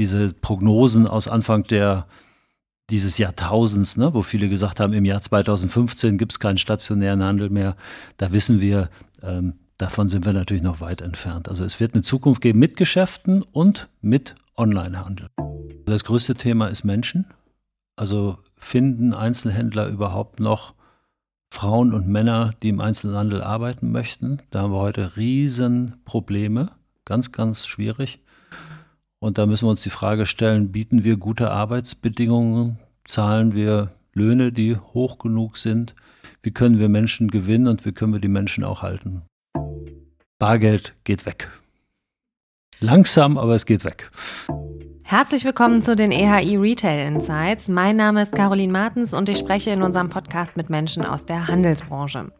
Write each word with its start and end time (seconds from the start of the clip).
diese 0.00 0.32
Prognosen 0.32 1.06
aus 1.06 1.28
Anfang 1.28 1.64
der, 1.64 2.06
dieses 2.88 3.18
Jahrtausends, 3.18 3.96
ne, 3.96 4.14
wo 4.14 4.22
viele 4.22 4.48
gesagt 4.48 4.80
haben, 4.80 4.92
im 4.92 5.04
Jahr 5.04 5.20
2015 5.20 6.18
gibt 6.18 6.32
es 6.32 6.40
keinen 6.40 6.58
stationären 6.58 7.22
Handel 7.22 7.50
mehr, 7.50 7.76
da 8.16 8.32
wissen 8.32 8.60
wir, 8.60 8.88
ähm, 9.22 9.54
davon 9.76 10.08
sind 10.08 10.24
wir 10.24 10.32
natürlich 10.32 10.62
noch 10.62 10.80
weit 10.80 11.02
entfernt. 11.02 11.48
Also 11.48 11.64
es 11.64 11.78
wird 11.78 11.94
eine 11.94 12.02
Zukunft 12.02 12.40
geben 12.40 12.58
mit 12.58 12.76
Geschäften 12.76 13.42
und 13.42 13.88
mit 14.00 14.34
Onlinehandel. 14.56 15.28
Das 15.84 16.04
größte 16.04 16.34
Thema 16.34 16.68
ist 16.68 16.84
Menschen. 16.84 17.26
Also 17.96 18.38
finden 18.56 19.12
Einzelhändler 19.12 19.86
überhaupt 19.86 20.40
noch 20.40 20.74
Frauen 21.52 21.92
und 21.92 22.08
Männer, 22.08 22.54
die 22.62 22.70
im 22.70 22.80
Einzelhandel 22.80 23.42
arbeiten 23.42 23.92
möchten? 23.92 24.40
Da 24.50 24.62
haben 24.62 24.72
wir 24.72 24.78
heute 24.78 25.16
riesen 25.16 26.00
Probleme, 26.04 26.70
ganz, 27.04 27.32
ganz 27.32 27.66
schwierig. 27.66 28.20
Und 29.22 29.36
da 29.36 29.44
müssen 29.44 29.66
wir 29.66 29.70
uns 29.70 29.82
die 29.82 29.90
Frage 29.90 30.24
stellen, 30.24 30.72
bieten 30.72 31.04
wir 31.04 31.18
gute 31.18 31.50
Arbeitsbedingungen, 31.50 32.78
zahlen 33.04 33.54
wir 33.54 33.92
Löhne, 34.14 34.50
die 34.50 34.76
hoch 34.76 35.18
genug 35.18 35.58
sind? 35.58 35.94
Wie 36.42 36.52
können 36.52 36.78
wir 36.78 36.88
Menschen 36.88 37.28
gewinnen 37.28 37.68
und 37.68 37.84
wie 37.84 37.92
können 37.92 38.14
wir 38.14 38.20
die 38.20 38.28
Menschen 38.28 38.64
auch 38.64 38.80
halten? 38.80 39.22
Bargeld 40.38 40.94
geht 41.04 41.26
weg. 41.26 41.50
Langsam, 42.80 43.36
aber 43.36 43.54
es 43.54 43.66
geht 43.66 43.84
weg. 43.84 44.10
Herzlich 45.04 45.44
willkommen 45.44 45.82
zu 45.82 45.94
den 45.94 46.12
EHI 46.12 46.56
Retail 46.56 47.06
Insights. 47.06 47.68
Mein 47.68 47.96
Name 47.96 48.22
ist 48.22 48.34
Caroline 48.34 48.72
Martens 48.72 49.12
und 49.12 49.28
ich 49.28 49.36
spreche 49.36 49.70
in 49.70 49.82
unserem 49.82 50.08
Podcast 50.08 50.56
mit 50.56 50.70
Menschen 50.70 51.04
aus 51.04 51.26
der 51.26 51.46
Handelsbranche. 51.46 52.32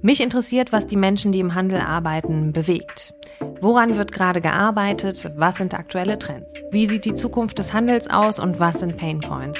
Mich 0.00 0.20
interessiert, 0.20 0.72
was 0.72 0.86
die 0.86 0.96
Menschen, 0.96 1.32
die 1.32 1.40
im 1.40 1.56
Handel 1.56 1.80
arbeiten, 1.80 2.52
bewegt. 2.52 3.14
Woran 3.60 3.96
wird 3.96 4.12
gerade 4.12 4.40
gearbeitet? 4.40 5.32
Was 5.36 5.56
sind 5.56 5.74
aktuelle 5.74 6.20
Trends? 6.20 6.54
Wie 6.70 6.86
sieht 6.86 7.04
die 7.04 7.14
Zukunft 7.14 7.58
des 7.58 7.72
Handels 7.72 8.08
aus 8.08 8.38
und 8.38 8.60
was 8.60 8.78
sind 8.78 8.96
Pain 8.96 9.18
Points? 9.20 9.58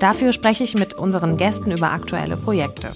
Dafür 0.00 0.32
spreche 0.32 0.64
ich 0.64 0.74
mit 0.74 0.94
unseren 0.94 1.36
Gästen 1.36 1.70
über 1.70 1.92
aktuelle 1.92 2.36
Projekte. 2.36 2.88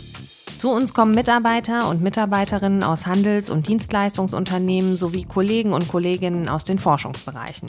Zu 0.58 0.70
uns 0.70 0.92
kommen 0.92 1.14
Mitarbeiter 1.14 1.88
und 1.88 2.02
Mitarbeiterinnen 2.02 2.82
aus 2.82 3.06
Handels- 3.06 3.50
und 3.50 3.68
Dienstleistungsunternehmen 3.68 4.96
sowie 4.96 5.24
Kollegen 5.24 5.72
und 5.72 5.86
Kolleginnen 5.86 6.48
aus 6.48 6.64
den 6.64 6.80
Forschungsbereichen. 6.80 7.68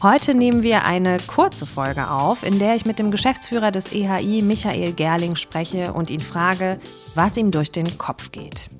Heute 0.00 0.32
nehmen 0.32 0.62
wir 0.62 0.84
eine 0.84 1.16
kurze 1.26 1.66
Folge 1.66 2.08
auf, 2.08 2.44
in 2.44 2.60
der 2.60 2.76
ich 2.76 2.86
mit 2.86 3.00
dem 3.00 3.10
Geschäftsführer 3.10 3.72
des 3.72 3.92
EHI, 3.92 4.42
Michael 4.42 4.92
Gerling, 4.92 5.34
spreche 5.34 5.92
und 5.92 6.08
ihn 6.08 6.20
frage, 6.20 6.78
was 7.16 7.36
ihm 7.36 7.50
durch 7.50 7.72
den 7.72 7.98
Kopf 7.98 8.30
geht. 8.30 8.70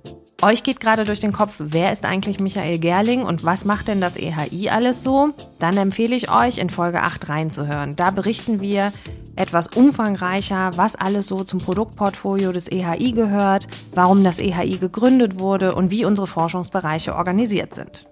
Euch 0.43 0.63
geht 0.63 0.79
gerade 0.79 1.05
durch 1.05 1.19
den 1.19 1.33
Kopf, 1.33 1.57
wer 1.59 1.91
ist 1.91 2.05
eigentlich 2.05 2.39
Michael 2.39 2.79
Gerling 2.79 3.25
und 3.25 3.45
was 3.45 3.65
macht 3.65 3.89
denn 3.89 4.01
das 4.01 4.17
EHI 4.17 4.69
alles 4.69 5.03
so? 5.03 5.31
Dann 5.59 5.77
empfehle 5.77 6.15
ich 6.15 6.31
euch, 6.31 6.59
in 6.59 6.71
Folge 6.71 7.03
8 7.03 7.29
reinzuhören. 7.29 7.97
Da 7.97 8.13
berichten 8.13 8.61
wir 8.61 8.93
etwas 9.35 9.67
umfangreicher, 9.67 10.71
was 10.77 10.95
alles 10.95 11.27
so 11.27 11.43
zum 11.43 11.59
Produktportfolio 11.59 12.53
des 12.53 12.71
EHI 12.71 13.11
gehört, 13.11 13.67
warum 13.93 14.23
das 14.23 14.39
EHI 14.39 14.79
gegründet 14.79 15.41
wurde 15.41 15.75
und 15.75 15.91
wie 15.91 16.05
unsere 16.05 16.29
Forschungsbereiche 16.29 17.17
organisiert 17.17 17.75
sind. 17.75 18.07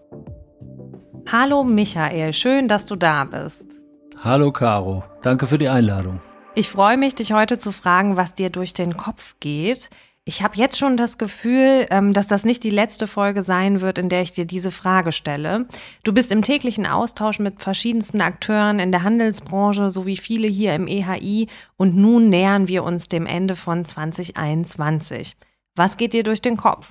Hallo 1.30 1.64
Michael, 1.64 2.32
schön, 2.32 2.68
dass 2.68 2.86
du 2.86 2.94
da 2.94 3.24
bist. 3.24 3.66
Hallo 4.22 4.52
Caro, 4.52 5.02
danke 5.22 5.48
für 5.48 5.58
die 5.58 5.68
Einladung. 5.68 6.20
Ich 6.54 6.68
freue 6.68 6.96
mich, 6.96 7.16
dich 7.16 7.32
heute 7.32 7.58
zu 7.58 7.72
fragen, 7.72 8.16
was 8.16 8.36
dir 8.36 8.48
durch 8.48 8.74
den 8.74 8.96
Kopf 8.96 9.34
geht. 9.40 9.90
Ich 10.24 10.42
habe 10.42 10.56
jetzt 10.56 10.78
schon 10.78 10.96
das 10.96 11.18
Gefühl, 11.18 11.86
ähm, 11.90 12.12
dass 12.12 12.28
das 12.28 12.44
nicht 12.44 12.62
die 12.62 12.70
letzte 12.70 13.08
Folge 13.08 13.42
sein 13.42 13.80
wird, 13.80 13.98
in 13.98 14.08
der 14.08 14.22
ich 14.22 14.34
dir 14.34 14.44
diese 14.44 14.70
Frage 14.70 15.10
stelle. 15.10 15.66
Du 16.04 16.12
bist 16.12 16.30
im 16.30 16.42
täglichen 16.42 16.86
Austausch 16.86 17.40
mit 17.40 17.60
verschiedensten 17.60 18.20
Akteuren 18.20 18.78
in 18.78 18.92
der 18.92 19.02
Handelsbranche 19.02 19.90
sowie 19.90 20.16
viele 20.16 20.46
hier 20.46 20.76
im 20.76 20.86
EHI 20.86 21.48
und 21.76 21.96
nun 21.96 22.28
nähern 22.28 22.68
wir 22.68 22.84
uns 22.84 23.08
dem 23.08 23.26
Ende 23.26 23.56
von 23.56 23.84
2021. 23.84 25.36
Was 25.74 25.96
geht 25.96 26.12
dir 26.12 26.22
durch 26.22 26.40
den 26.40 26.56
Kopf? 26.56 26.88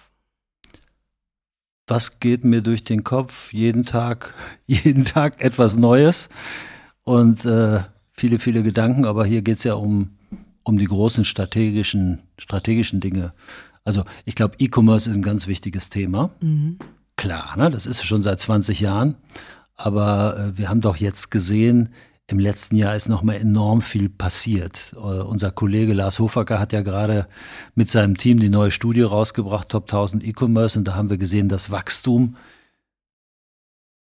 Was 1.87 2.19
geht 2.19 2.43
mir 2.43 2.61
durch 2.61 2.83
den 2.83 3.03
Kopf? 3.03 3.53
Jeden 3.53 3.85
Tag, 3.85 4.33
jeden 4.65 5.05
Tag 5.05 5.41
etwas 5.41 5.75
Neues 5.75 6.29
und 7.03 7.45
äh, 7.45 7.81
viele, 8.13 8.39
viele 8.39 8.63
Gedanken. 8.63 9.05
Aber 9.05 9.25
hier 9.25 9.41
geht 9.41 9.57
es 9.57 9.63
ja 9.63 9.73
um 9.75 10.15
um 10.65 10.77
die 10.77 10.87
großen 10.87 11.23
strategischen, 11.23 12.23
strategischen 12.37 12.99
Dinge. 12.99 13.33
Also 13.85 14.03
ich 14.25 14.35
glaube, 14.35 14.55
E-Commerce 14.57 15.09
ist 15.09 15.15
ein 15.15 15.21
ganz 15.21 15.47
wichtiges 15.47 15.89
Thema. 15.89 16.31
Mhm. 16.41 16.79
Klar, 17.15 17.55
ne? 17.55 17.69
das 17.69 17.85
ist 17.85 18.03
schon 18.03 18.23
seit 18.23 18.41
20 18.41 18.79
Jahren. 18.79 19.15
Aber 19.75 20.37
äh, 20.37 20.57
wir 20.57 20.67
haben 20.69 20.81
doch 20.81 20.97
jetzt 20.97 21.29
gesehen, 21.29 21.89
im 22.27 22.39
letzten 22.39 22.75
Jahr 22.75 22.95
ist 22.95 23.07
nochmal 23.07 23.35
enorm 23.35 23.81
viel 23.81 24.09
passiert. 24.09 24.93
Uh, 24.95 25.23
unser 25.23 25.51
Kollege 25.51 25.93
Lars 25.93 26.19
Hofacker 26.19 26.59
hat 26.59 26.73
ja 26.73 26.81
gerade 26.81 27.27
mit 27.75 27.89
seinem 27.89 28.17
Team 28.17 28.39
die 28.39 28.49
neue 28.49 28.71
Studie 28.71 29.03
rausgebracht, 29.03 29.69
Top 29.69 29.83
1000 29.83 30.23
E-Commerce, 30.23 30.77
und 30.77 30.87
da 30.87 30.95
haben 30.95 31.09
wir 31.09 31.17
gesehen, 31.17 31.49
das 31.49 31.69
Wachstum 31.69 32.35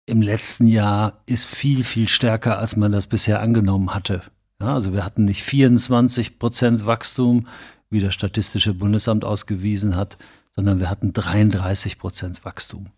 im 0.06 0.22
letzten 0.22 0.66
Jahr 0.66 1.22
ist 1.26 1.46
viel, 1.46 1.82
viel 1.82 2.08
stärker, 2.08 2.58
als 2.58 2.76
man 2.76 2.92
das 2.92 3.06
bisher 3.06 3.40
angenommen 3.40 3.94
hatte. 3.94 4.22
Ja, 4.60 4.74
also 4.74 4.92
wir 4.92 5.04
hatten 5.04 5.24
nicht 5.24 5.42
24 5.42 6.38
Prozent 6.38 6.86
Wachstum, 6.86 7.48
wie 7.90 8.00
das 8.00 8.14
Statistische 8.14 8.74
Bundesamt 8.74 9.24
ausgewiesen 9.24 9.96
hat, 9.96 10.18
sondern 10.54 10.78
wir 10.78 10.90
hatten 10.90 11.12
33 11.12 11.98
Prozent 11.98 12.44
Wachstum. 12.44 12.90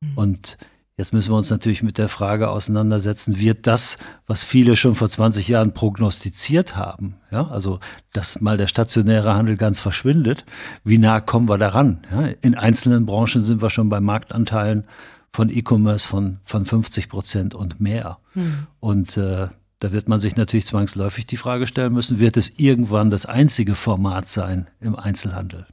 Mhm. 0.00 0.12
Und 0.16 0.58
jetzt 1.00 1.14
müssen 1.14 1.32
wir 1.32 1.38
uns 1.38 1.48
natürlich 1.48 1.82
mit 1.82 1.96
der 1.96 2.10
Frage 2.10 2.50
auseinandersetzen, 2.50 3.40
wird 3.40 3.66
das, 3.66 3.96
was 4.26 4.44
viele 4.44 4.76
schon 4.76 4.94
vor 4.94 5.08
20 5.08 5.48
Jahren 5.48 5.72
prognostiziert 5.72 6.76
haben, 6.76 7.16
ja, 7.30 7.48
also 7.48 7.80
dass 8.12 8.42
mal 8.42 8.58
der 8.58 8.66
stationäre 8.66 9.34
Handel 9.34 9.56
ganz 9.56 9.78
verschwindet, 9.78 10.44
wie 10.84 10.98
nah 10.98 11.20
kommen 11.20 11.48
wir 11.48 11.56
daran? 11.56 12.06
Ja? 12.10 12.28
In 12.42 12.54
einzelnen 12.54 13.06
Branchen 13.06 13.42
sind 13.42 13.62
wir 13.62 13.70
schon 13.70 13.88
bei 13.88 13.98
Marktanteilen 14.00 14.84
von 15.32 15.48
E-Commerce 15.48 16.06
von, 16.06 16.40
von 16.44 16.66
50 16.66 17.08
Prozent 17.08 17.54
und 17.54 17.80
mehr. 17.80 18.18
Mhm. 18.34 18.66
Und 18.80 19.16
äh, 19.16 19.48
da 19.78 19.92
wird 19.92 20.06
man 20.06 20.20
sich 20.20 20.36
natürlich 20.36 20.66
zwangsläufig 20.66 21.26
die 21.26 21.38
Frage 21.38 21.66
stellen 21.66 21.94
müssen, 21.94 22.20
wird 22.20 22.36
es 22.36 22.52
irgendwann 22.58 23.08
das 23.08 23.24
einzige 23.24 23.74
Format 23.74 24.28
sein 24.28 24.68
im 24.80 24.96
Einzelhandel? 24.96 25.66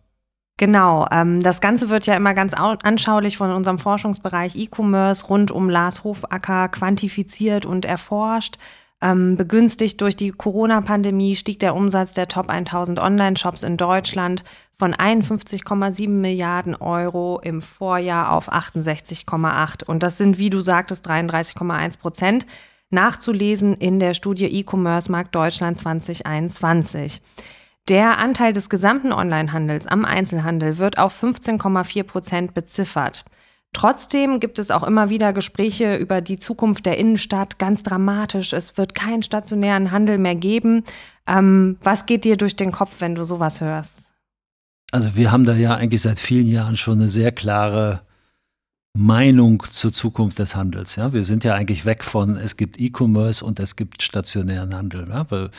Genau, 0.58 1.08
ähm, 1.12 1.44
das 1.44 1.62
Ganze 1.62 1.90
wird 1.90 2.08
ja 2.08 2.16
immer 2.16 2.34
ganz 2.34 2.54
anschaulich 2.56 3.38
von 3.38 3.52
unserem 3.52 3.78
Forschungsbereich 3.78 4.56
E-Commerce 4.56 5.28
rund 5.28 5.52
um 5.52 5.70
Lars 5.70 6.04
Hofacker 6.04 6.70
quantifiziert 6.70 7.68
und 7.68 7.86
erforscht. 7.86 8.58
Ähm, 9.00 9.38
begünstigt 9.38 10.02
durch 10.02 10.16
die 10.16 10.32
Corona-Pandemie 10.32 11.36
stieg 11.36 11.60
der 11.60 11.76
Umsatz 11.76 12.14
der 12.14 12.28
Top 12.28 12.50
1000 12.50 13.00
Online-Shops 13.00 13.62
in 13.62 13.78
Deutschland 13.78 14.44
von 14.80 14.96
51,7 14.96 16.10
Milliarden 16.10 16.76
Euro 16.76 17.40
im 17.44 17.62
Vorjahr 17.62 18.32
auf 18.32 18.52
68,8. 18.52 19.84
Und 19.84 20.02
das 20.02 20.18
sind, 20.18 20.40
wie 20.40 20.50
du 20.50 20.62
sagtest, 20.62 21.08
33,1 21.08 22.00
Prozent 22.00 22.48
nachzulesen 22.90 23.76
in 23.76 24.00
der 24.00 24.16
Studie 24.16 24.46
E-Commerce 24.46 25.12
Markt 25.12 25.36
Deutschland 25.36 25.78
2021. 25.78 27.22
Der 27.88 28.18
Anteil 28.18 28.52
des 28.52 28.70
gesamten 28.70 29.14
Onlinehandels 29.14 29.88
am 29.88 30.04
Einzelhandel 30.04 30.78
wird 30.78 30.98
auf 30.98 31.24
15,4 31.24 32.04
Prozent 32.04 32.54
beziffert. 32.54 33.24
Trotzdem 33.72 34.40
gibt 34.40 34.60
es 34.60 34.72
auch 34.72 34.84
immer 34.84 35.10
wieder 35.10 35.34
Gespräche 35.34 35.96
über 35.96 36.20
die 36.20 36.38
Zukunft 36.38 36.86
der 36.86 36.98
Innenstadt. 36.98 37.60
Ganz 37.60 37.84
dramatisch. 37.84 38.52
Es 38.52 38.78
wird 38.78 38.96
keinen 38.96 39.24
stationären 39.24 39.92
Handel 39.92 40.18
mehr 40.18 40.36
geben. 40.36 40.84
Ähm, 41.28 41.78
was 41.82 42.06
geht 42.06 42.26
dir 42.26 42.38
durch 42.38 42.56
den 42.56 42.72
Kopf, 42.72 42.96
wenn 43.00 43.16
du 43.16 43.24
sowas 43.24 43.62
hörst? 43.62 43.94
Also 44.92 45.16
wir 45.16 45.32
haben 45.32 45.46
da 45.46 45.54
ja 45.54 45.76
eigentlich 45.76 46.02
seit 46.02 46.20
vielen 46.20 46.48
Jahren 46.48 46.78
schon 46.78 47.00
eine 47.00 47.10
sehr 47.10 47.32
klare 47.32 48.02
Meinung 48.98 49.62
zur 49.70 49.94
Zukunft 49.94 50.40
des 50.40 50.56
Handels. 50.56 50.96
Ja, 50.96 51.14
wir 51.14 51.24
sind 51.24 51.44
ja 51.44 51.54
eigentlich 51.54 51.86
weg 51.86 52.04
von 52.04 52.36
es 52.36 52.58
gibt 52.58 52.80
E-Commerce 52.80 53.46
und 53.46 53.60
es 53.60 53.76
gibt 53.76 54.02
stationären 54.02 54.74
Handel. 54.74 55.08
Ja, 55.08 55.30
weil 55.30 55.52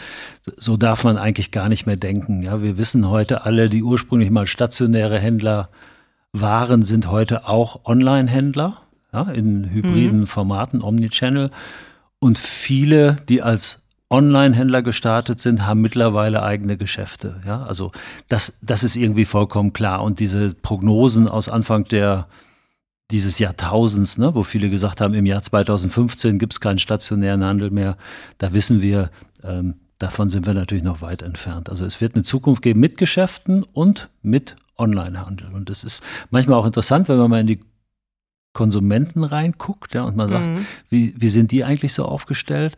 so 0.56 0.76
darf 0.76 1.05
man 1.05 1.17
eigentlich 1.17 1.52
gar 1.52 1.69
nicht 1.69 1.87
mehr 1.87 1.96
denken. 1.96 2.43
Ja, 2.43 2.62
wir 2.62 2.79
wissen 2.79 3.08
heute 3.08 3.44
alle, 3.44 3.70
die 3.70 3.85
ursprünglich 3.85 4.31
mal 4.31 4.49
stationäre 4.49 5.20
Händler 5.20 5.69
waren, 6.32 6.82
sind 6.82 7.12
heute 7.12 7.46
auch 7.46 7.85
Online-Händler 7.85 8.82
ja, 9.12 9.23
in 9.31 9.70
hybriden 9.70 10.20
mhm. 10.20 10.26
Formaten, 10.26 10.82
Omnichannel. 10.82 11.52
Und 12.19 12.38
viele, 12.38 13.19
die 13.29 13.41
als 13.41 13.82
Online-Händler 14.11 14.82
gestartet 14.82 15.38
sind, 15.38 15.64
haben 15.64 15.81
mittlerweile 15.81 16.43
eigene 16.43 16.76
Geschäfte. 16.76 17.41
Ja, 17.46 17.62
also 17.62 17.93
das, 18.29 18.58
das 18.62 18.82
ist 18.82 18.96
irgendwie 18.96 19.26
vollkommen 19.26 19.73
klar. 19.73 20.02
Und 20.02 20.19
diese 20.19 20.55
Prognosen 20.55 21.29
aus 21.29 21.49
Anfang 21.49 21.84
der 21.84 22.26
dieses 23.10 23.38
Jahrtausends, 23.38 24.19
ne, 24.19 24.34
wo 24.34 24.43
viele 24.43 24.69
gesagt 24.70 25.00
haben, 25.00 25.14
im 25.14 25.26
Jahr 25.26 25.43
2015 25.43 26.38
gibt 26.38 26.52
es 26.52 26.60
keinen 26.60 26.78
stationären 26.78 27.44
Handel 27.44 27.70
mehr, 27.70 27.96
da 28.38 28.52
wissen 28.52 28.82
wir, 28.82 29.10
ähm, 29.43 29.75
davon 29.99 30.28
sind 30.28 30.46
wir 30.46 30.55
natürlich 30.55 30.84
noch 30.84 31.00
weit 31.00 31.22
entfernt. 31.22 31.70
Also 31.70 31.84
es 31.84 32.00
wird 32.00 32.14
eine 32.14 32.25
Zukunft 32.25 32.62
geben 32.62 32.81
mit 32.81 32.99
Geschäften 32.99 33.62
und 33.62 34.08
mit 34.22 34.56
Onlinehandel. 34.76 35.49
Und 35.52 35.70
es 35.70 35.84
ist 35.84 36.02
manchmal 36.31 36.58
auch 36.58 36.66
interessant, 36.66 37.08
wenn 37.08 37.16
man 37.19 37.31
mal 37.31 37.40
in 37.40 37.46
die 37.46 37.60
Konsumenten 38.52 39.25
reinguckt 39.25 39.94
ja, 39.94 40.05
und 40.05 40.16
man 40.16 40.28
sagt, 40.28 40.46
mhm. 40.46 40.66
wie, 40.88 41.14
wie 41.16 41.28
sind 41.28 41.50
die 41.50 41.64
eigentlich 41.64 41.93
so 41.93 42.05
aufgestellt? 42.05 42.76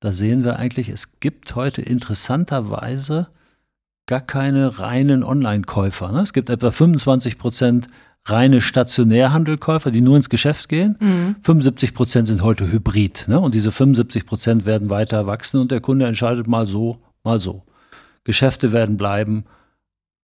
Da 0.00 0.12
sehen 0.12 0.44
wir 0.44 0.58
eigentlich, 0.58 0.88
es 0.88 1.20
gibt 1.20 1.54
heute 1.54 1.82
interessanterweise 1.82 3.28
gar 4.06 4.20
keine 4.20 4.78
reinen 4.78 5.24
Online-Käufer. 5.24 6.12
Ne? 6.12 6.20
Es 6.20 6.32
gibt 6.32 6.50
etwa 6.50 6.70
25 6.70 7.38
Prozent 7.38 7.88
reine 8.26 8.60
Stationärhandelkäufer, 8.60 9.90
die 9.90 10.00
nur 10.00 10.16
ins 10.16 10.30
Geschäft 10.30 10.68
gehen. 10.68 10.96
Mhm. 11.00 11.36
75 11.42 11.94
Prozent 11.94 12.28
sind 12.28 12.42
heute 12.42 12.70
Hybrid. 12.70 13.26
Ne? 13.28 13.38
Und 13.38 13.54
diese 13.54 13.70
75 13.70 14.26
Prozent 14.26 14.64
werden 14.64 14.90
weiter 14.90 15.26
wachsen 15.26 15.60
und 15.60 15.70
der 15.70 15.80
Kunde 15.80 16.06
entscheidet 16.06 16.46
mal 16.46 16.66
so, 16.66 16.98
mal 17.22 17.38
so. 17.38 17.62
Geschäfte 18.24 18.72
werden 18.72 18.96
bleiben, 18.96 19.44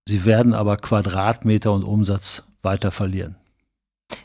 sie 0.09 0.25
werden 0.25 0.55
aber 0.55 0.79
Quadratmeter 0.79 1.73
und 1.73 1.85
Umsatz 1.85 2.43
weiter 2.63 2.91
verlieren. 2.91 3.37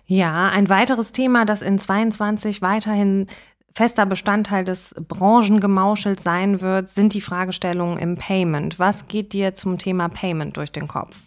Ja, 0.06 0.50
ein 0.50 0.70
weiteres 0.70 1.12
Thema, 1.12 1.46
das 1.46 1.62
in 1.62 1.78
22 1.78 2.62
weiterhin 2.62 3.28
fester 3.76 4.06
Bestandteil 4.06 4.64
des 4.64 4.96
Branchengemauschels 5.08 6.24
sein 6.24 6.62
wird, 6.62 6.90
sind 6.90 7.14
die 7.14 7.22
Fragestellungen 7.22 7.98
im 7.98 8.16
Payment. 8.16 8.80
Was 8.80 9.08
geht 9.08 9.34
dir 9.34 9.54
zum 9.54 9.78
Thema 9.78 10.08
Payment 10.08 10.56
durch 10.56 10.72
den 10.72 10.88
Kopf? 10.88 11.18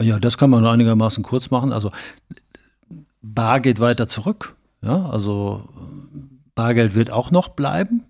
Ja, 0.00 0.18
das 0.18 0.38
kann 0.38 0.50
man 0.50 0.66
einigermaßen 0.66 1.22
kurz 1.22 1.50
machen. 1.50 1.72
Also 1.72 1.92
Bar 3.22 3.60
geht 3.60 3.80
weiter 3.80 4.08
zurück. 4.08 4.56
Ja, 4.82 5.10
also 5.10 5.62
Bargeld 6.54 6.94
wird 6.94 7.10
auch 7.10 7.30
noch 7.30 7.48
bleiben, 7.48 8.06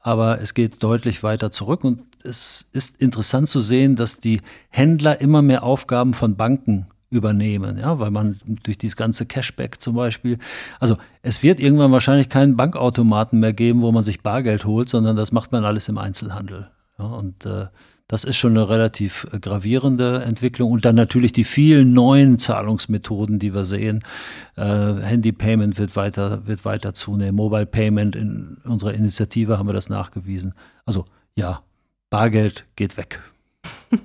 aber 0.00 0.40
es 0.40 0.54
geht 0.54 0.82
deutlich 0.82 1.22
weiter 1.22 1.50
zurück 1.50 1.84
und 1.84 2.00
es 2.24 2.68
ist 2.72 3.00
interessant 3.00 3.48
zu 3.48 3.60
sehen, 3.60 3.96
dass 3.96 4.20
die 4.20 4.40
Händler 4.70 5.20
immer 5.20 5.42
mehr 5.42 5.64
Aufgaben 5.64 6.14
von 6.14 6.36
Banken 6.36 6.86
übernehmen, 7.10 7.76
ja, 7.78 7.98
weil 7.98 8.10
man 8.10 8.38
durch 8.62 8.78
dieses 8.78 8.96
ganze 8.96 9.26
Cashback 9.26 9.80
zum 9.80 9.96
Beispiel, 9.96 10.38
also 10.80 10.96
es 11.22 11.42
wird 11.42 11.60
irgendwann 11.60 11.92
wahrscheinlich 11.92 12.28
keinen 12.28 12.56
Bankautomaten 12.56 13.38
mehr 13.38 13.52
geben, 13.52 13.82
wo 13.82 13.92
man 13.92 14.04
sich 14.04 14.22
Bargeld 14.22 14.64
holt, 14.64 14.88
sondern 14.88 15.16
das 15.16 15.32
macht 15.32 15.52
man 15.52 15.64
alles 15.64 15.88
im 15.88 15.98
Einzelhandel. 15.98 16.70
Ja, 16.98 17.04
und 17.04 17.44
äh, 17.44 17.66
das 18.12 18.24
ist 18.24 18.36
schon 18.36 18.58
eine 18.58 18.68
relativ 18.68 19.26
äh, 19.32 19.38
gravierende 19.38 20.22
Entwicklung. 20.22 20.70
Und 20.70 20.84
dann 20.84 20.94
natürlich 20.96 21.32
die 21.32 21.44
vielen 21.44 21.94
neuen 21.94 22.38
Zahlungsmethoden, 22.38 23.38
die 23.38 23.54
wir 23.54 23.64
sehen. 23.64 24.04
Äh, 24.54 24.64
Handy 24.64 25.32
Payment 25.32 25.78
wird 25.78 25.96
weiter, 25.96 26.46
wird 26.46 26.66
weiter 26.66 26.92
zunehmen. 26.92 27.34
Mobile 27.34 27.64
Payment 27.64 28.14
in 28.14 28.58
unserer 28.64 28.92
Initiative 28.92 29.58
haben 29.58 29.66
wir 29.66 29.72
das 29.72 29.88
nachgewiesen. 29.88 30.52
Also 30.84 31.06
ja, 31.36 31.62
Bargeld 32.10 32.66
geht 32.76 32.98
weg. 32.98 33.18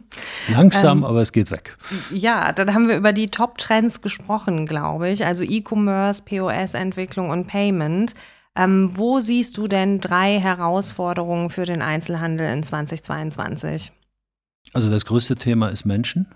Langsam, 0.54 1.00
ähm, 1.00 1.04
aber 1.04 1.21
es 1.21 1.33
geht 1.33 1.51
weg. 1.51 1.77
Ja, 2.09 2.54
dann 2.54 2.74
haben 2.74 2.88
wir 2.88 2.95
über 2.95 3.12
die 3.12 3.27
Top-Trends 3.27 4.01
gesprochen, 4.01 4.68
glaube 4.68 5.09
ich. 5.09 5.25
Also 5.25 5.44
E-Commerce, 5.44 6.24
POS-Entwicklung 6.24 7.30
und 7.30 7.48
Payment. 7.48 8.15
Ähm, 8.56 8.92
wo 8.95 9.19
siehst 9.19 9.57
du 9.57 9.68
denn 9.68 10.00
drei 10.00 10.39
Herausforderungen 10.39 11.50
für 11.50 11.65
den 11.65 11.81
Einzelhandel 11.81 12.50
in 12.54 12.63
2022? 12.63 13.92
Also 14.74 14.90
das 14.90 15.06
größte 15.06 15.36
Thema 15.36 15.69
ist 15.69 15.86
Menschen. 15.86 16.28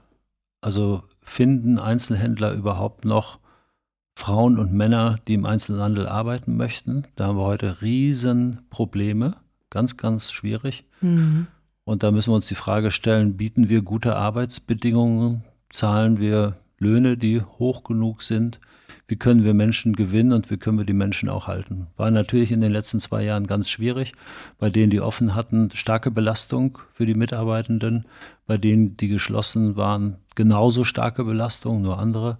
Also 0.61 1.03
finden 1.21 1.79
Einzelhändler 1.79 2.53
überhaupt 2.53 3.05
noch 3.05 3.39
Frauen 4.15 4.59
und 4.59 4.73
Männer, 4.73 5.19
die 5.27 5.33
im 5.33 5.45
Einzelhandel 5.45 6.07
arbeiten 6.07 6.57
möchten? 6.57 7.07
Da 7.15 7.27
haben 7.27 7.37
wir 7.37 7.45
heute 7.45 7.81
Riesenprobleme. 7.81 9.35
Ganz, 9.69 9.97
ganz 9.97 10.31
schwierig. 10.31 10.85
Mhm. 11.01 11.47
Und 11.83 12.03
da 12.03 12.11
müssen 12.11 12.31
wir 12.31 12.35
uns 12.35 12.47
die 12.47 12.55
Frage 12.55 12.91
stellen, 12.91 13.37
bieten 13.37 13.69
wir 13.69 13.81
gute 13.81 14.15
Arbeitsbedingungen? 14.15 15.43
Zahlen 15.71 16.19
wir 16.19 16.57
Löhne, 16.77 17.17
die 17.17 17.41
hoch 17.41 17.83
genug 17.83 18.21
sind? 18.21 18.59
Wie 19.11 19.17
können 19.17 19.43
wir 19.43 19.53
Menschen 19.53 19.91
gewinnen 19.91 20.31
und 20.31 20.49
wie 20.49 20.55
können 20.55 20.77
wir 20.77 20.85
die 20.85 20.93
Menschen 20.93 21.27
auch 21.27 21.45
halten? 21.45 21.87
War 21.97 22.09
natürlich 22.11 22.49
in 22.49 22.61
den 22.61 22.71
letzten 22.71 23.01
zwei 23.01 23.25
Jahren 23.25 23.45
ganz 23.45 23.69
schwierig. 23.69 24.13
Bei 24.57 24.69
denen, 24.69 24.89
die 24.89 25.01
offen 25.01 25.35
hatten, 25.35 25.69
starke 25.73 26.11
Belastung 26.11 26.77
für 26.93 27.05
die 27.05 27.13
Mitarbeitenden. 27.13 28.05
Bei 28.47 28.57
denen, 28.57 28.95
die 28.95 29.09
geschlossen 29.09 29.75
waren, 29.75 30.15
genauso 30.35 30.85
starke 30.85 31.25
Belastung, 31.25 31.81
nur 31.81 31.99
andere. 31.99 32.39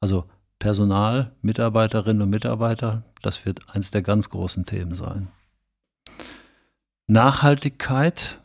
Also 0.00 0.24
Personal, 0.58 1.30
Mitarbeiterinnen 1.40 2.22
und 2.22 2.30
Mitarbeiter, 2.30 3.04
das 3.22 3.46
wird 3.46 3.60
eins 3.68 3.92
der 3.92 4.02
ganz 4.02 4.28
großen 4.28 4.66
Themen 4.66 4.94
sein. 4.94 5.28
Nachhaltigkeit 7.06 8.40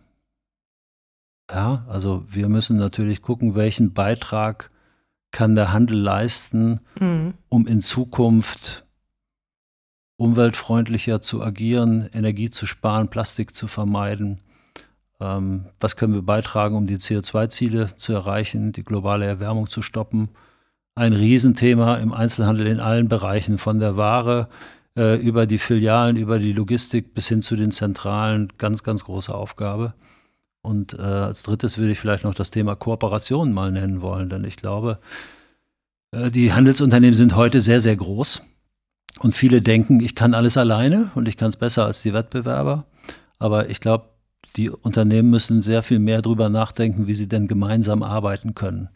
ja, 1.52 1.86
also 1.88 2.24
wir 2.30 2.50
müssen 2.50 2.78
natürlich 2.78 3.22
gucken, 3.22 3.56
welchen 3.56 3.94
Beitrag 3.94 4.70
kann 5.34 5.56
der 5.56 5.74
Handel 5.74 5.98
leisten, 5.98 6.80
mhm. 6.98 7.34
um 7.50 7.68
in 7.68 7.82
Zukunft 7.82 8.86
umweltfreundlicher 10.16 11.20
zu 11.20 11.44
agieren, 11.44 12.08
Energie 12.14 12.50
zu 12.50 12.66
sparen, 12.66 13.10
Plastik 13.10 13.54
zu 13.54 13.68
vermeiden. 13.68 14.40
Ähm, 15.20 15.66
was 15.82 15.98
können 15.98 16.14
wir 16.14 16.22
beitragen, 16.22 16.78
um 16.78 16.88
die 16.88 16.98
CO2-Ziele 16.98 17.96
zu 17.98 18.14
erreichen, 18.14 18.72
die 18.72 18.84
globale 18.84 19.26
Erwärmung 19.26 19.68
zu 19.68 19.82
stoppen? 19.82 20.30
Ein 20.96 21.14
Riesenthema 21.14 21.96
im 21.96 22.14
Einzelhandel 22.14 22.68
in 22.68 22.80
allen 22.80 23.10
Bereichen, 23.10 23.58
von 23.58 23.80
der 23.80 23.98
Ware 23.98 24.48
äh, 24.96 25.16
über 25.16 25.48
die 25.48 25.58
Filialen, 25.58 26.16
über 26.16 26.38
die 26.38 26.54
Logistik 26.54 27.16
bis 27.16 27.28
hin 27.28 27.42
zu 27.42 27.56
den 27.56 27.72
Zentralen. 27.72 28.54
Ganz, 28.60 28.84
ganz 28.84 29.04
große 29.04 29.34
Aufgabe. 29.34 29.96
Und 30.64 30.94
äh, 30.94 31.02
als 31.02 31.44
drittes 31.44 31.78
würde 31.78 31.92
ich 31.92 32.00
vielleicht 32.00 32.24
noch 32.24 32.34
das 32.34 32.50
Thema 32.50 32.76
Kooperation 32.76 33.52
mal 33.52 33.72
nennen 33.72 34.02
wollen, 34.02 34.30
denn 34.30 34.46
ich 34.46 34.56
glaube, 34.56 35.00
äh, 36.12 36.32
die 36.32 36.54
Handelsunternehmen 36.54 37.14
sind 37.14 37.36
heute 37.36 37.60
sehr, 37.60 37.82
sehr 37.82 37.98
groß. 37.98 38.42
Und 39.20 39.36
viele 39.36 39.62
denken, 39.62 40.00
ich 40.00 40.16
kann 40.16 40.34
alles 40.34 40.58
alleine 40.58 41.12
und 41.16 41.28
ich 41.28 41.38
kann 41.38 41.50
es 41.50 41.58
besser 41.58 41.86
als 41.86 42.02
die 42.02 42.14
Wettbewerber. 42.14 42.86
Aber 43.40 43.70
ich 43.70 43.82
glaube, 43.82 44.06
die 44.56 44.70
Unternehmen 44.70 45.30
müssen 45.30 45.62
sehr 45.62 45.84
viel 45.84 46.00
mehr 46.00 46.22
darüber 46.22 46.48
nachdenken, 46.48 47.08
wie 47.08 47.16
sie 47.16 47.28
denn 47.28 47.48
gemeinsam 47.48 48.02
arbeiten 48.02 48.56
können. 48.56 48.90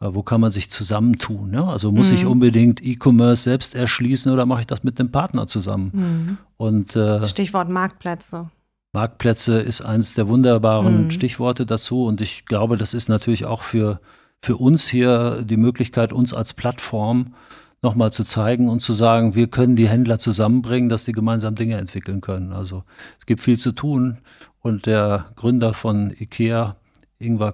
Äh, 0.00 0.10
wo 0.12 0.22
kann 0.22 0.40
man 0.40 0.52
sich 0.52 0.70
zusammentun? 0.70 1.52
Ja? 1.52 1.64
Also 1.68 1.90
muss 1.90 2.10
mhm. 2.10 2.16
ich 2.16 2.26
unbedingt 2.26 2.80
E-Commerce 2.80 3.42
selbst 3.42 3.74
erschließen 3.74 4.32
oder 4.32 4.46
mache 4.46 4.60
ich 4.60 4.66
das 4.68 4.84
mit 4.84 5.00
einem 5.00 5.10
Partner 5.10 5.48
zusammen? 5.48 5.90
Mhm. 5.92 6.38
Und, 6.56 6.94
äh, 6.94 7.26
Stichwort 7.26 7.68
Marktplätze. 7.68 8.50
Marktplätze 8.92 9.60
ist 9.60 9.82
eines 9.82 10.14
der 10.14 10.28
wunderbaren 10.28 11.04
mhm. 11.04 11.10
Stichworte 11.10 11.66
dazu. 11.66 12.04
Und 12.04 12.20
ich 12.20 12.46
glaube, 12.46 12.76
das 12.76 12.94
ist 12.94 13.08
natürlich 13.08 13.44
auch 13.44 13.62
für, 13.62 14.00
für 14.42 14.56
uns 14.56 14.88
hier 14.88 15.42
die 15.42 15.56
Möglichkeit, 15.56 16.12
uns 16.12 16.32
als 16.32 16.54
Plattform 16.54 17.34
nochmal 17.82 18.12
zu 18.12 18.24
zeigen 18.24 18.68
und 18.68 18.80
zu 18.80 18.92
sagen, 18.94 19.34
wir 19.34 19.48
können 19.48 19.76
die 19.76 19.88
Händler 19.88 20.18
zusammenbringen, 20.18 20.88
dass 20.88 21.04
sie 21.04 21.12
gemeinsam 21.12 21.54
Dinge 21.54 21.76
entwickeln 21.76 22.20
können. 22.20 22.52
Also 22.52 22.84
es 23.18 23.26
gibt 23.26 23.42
viel 23.42 23.58
zu 23.58 23.72
tun. 23.72 24.18
Und 24.60 24.86
der 24.86 25.26
Gründer 25.36 25.74
von 25.74 26.10
IKEA, 26.18 26.76
Ingvar 27.18 27.52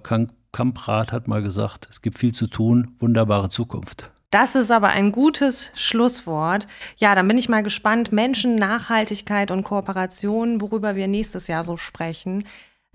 Kamprad, 0.53 1.13
hat 1.13 1.29
mal 1.29 1.43
gesagt, 1.43 1.89
es 1.91 2.01
gibt 2.01 2.19
viel 2.19 2.33
zu 2.33 2.47
tun, 2.47 2.97
wunderbare 2.99 3.51
Zukunft. 3.51 4.11
Das 4.35 4.57
ist 4.57 4.73
aber 4.73 4.89
ein 4.89 5.13
gutes 5.13 5.71
Schlusswort. 5.77 6.67
Ja, 6.97 7.15
dann 7.15 7.29
bin 7.29 7.39
ich 7.39 7.49
mal 7.49 7.63
gespannt. 7.63 8.11
Menschen, 8.11 8.57
Nachhaltigkeit 8.57 9.53
und 9.53 9.63
Kooperation, 9.63 10.61
worüber 10.61 10.97
wir 10.97 11.07
nächstes 11.07 11.47
Jahr 11.47 11.63
so 11.63 11.77
sprechen. 11.77 12.43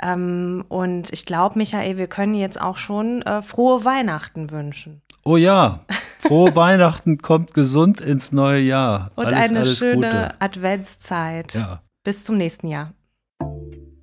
Ähm, 0.04 0.66
und 0.68 1.14
ich 1.14 1.26
glaube, 1.26 1.58
Michael, 1.58 1.96
wir 1.96 2.08
können 2.08 2.34
jetzt 2.34 2.60
auch 2.60 2.76
schon 2.76 3.22
äh, 3.22 3.42
frohe 3.42 3.86
Weihnachten 3.86 4.52
wünschen. 4.52 5.02
Oh 5.24 5.38
ja, 5.38 5.86
frohe 6.20 6.54
Weihnachten, 6.58 7.20
kommt 7.20 7.54
gesund 7.54 8.02
ins 8.02 8.34
neue 8.34 8.60
Jahr. 8.60 9.12
Und 9.16 9.28
alles, 9.28 9.50
eine 9.50 9.60
alles 9.60 9.78
schöne 9.78 10.08
Gute. 10.08 10.42
Adventszeit. 10.42 11.54
Ja. 11.54 11.82
Bis 12.04 12.26
zum 12.26 12.36
nächsten 12.36 12.68
Jahr. 12.68 12.92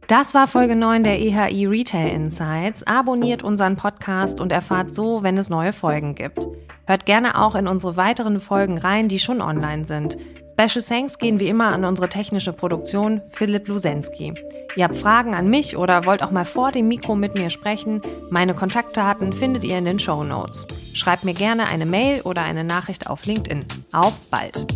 Das 0.08 0.34
war 0.34 0.46
Folge 0.46 0.76
9 0.76 1.02
der 1.02 1.18
EHI 1.18 1.66
Retail 1.66 2.10
Insights. 2.10 2.86
Abonniert 2.86 3.42
unseren 3.42 3.74
Podcast 3.74 4.40
und 4.40 4.52
erfahrt 4.52 4.94
so, 4.94 5.24
wenn 5.24 5.36
es 5.36 5.50
neue 5.50 5.72
Folgen 5.72 6.14
gibt. 6.14 6.46
Hört 6.86 7.06
gerne 7.06 7.42
auch 7.42 7.56
in 7.56 7.66
unsere 7.66 7.96
weiteren 7.96 8.38
Folgen 8.40 8.78
rein, 8.78 9.08
die 9.08 9.18
schon 9.18 9.40
online 9.42 9.84
sind. 9.84 10.16
Special 10.52 10.84
Thanks 10.84 11.18
gehen 11.18 11.40
wie 11.40 11.48
immer 11.48 11.72
an 11.72 11.84
unsere 11.84 12.08
technische 12.08 12.52
Produktion 12.52 13.20
Philipp 13.30 13.66
Lusensky. 13.66 14.32
Ihr 14.76 14.84
habt 14.84 14.94
Fragen 14.94 15.34
an 15.34 15.50
mich 15.50 15.76
oder 15.76 16.06
wollt 16.06 16.22
auch 16.22 16.30
mal 16.30 16.44
vor 16.44 16.70
dem 16.70 16.86
Mikro 16.86 17.16
mit 17.16 17.34
mir 17.34 17.50
sprechen? 17.50 18.00
Meine 18.30 18.54
Kontaktdaten 18.54 19.32
findet 19.32 19.64
ihr 19.64 19.76
in 19.76 19.86
den 19.86 19.98
Show 19.98 20.22
Notes. 20.22 20.68
Schreibt 20.94 21.24
mir 21.24 21.34
gerne 21.34 21.66
eine 21.66 21.84
Mail 21.84 22.20
oder 22.20 22.42
eine 22.42 22.62
Nachricht 22.62 23.10
auf 23.10 23.26
LinkedIn. 23.26 23.64
Auf 23.90 24.14
bald! 24.30 24.66